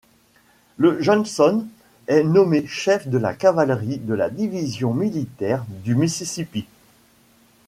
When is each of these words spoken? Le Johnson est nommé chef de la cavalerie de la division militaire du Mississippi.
Le 0.77 0.99
Johnson 0.99 1.63
est 2.07 2.23
nommé 2.23 2.65
chef 2.65 3.07
de 3.07 3.19
la 3.19 3.35
cavalerie 3.35 3.99
de 3.99 4.15
la 4.15 4.31
division 4.31 4.95
militaire 4.95 5.63
du 5.83 5.93
Mississippi. 5.93 6.65